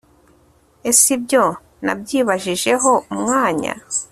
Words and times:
esibyo 0.89 1.43
nabyibajijeho 1.85 2.91
umwanya 3.13 3.73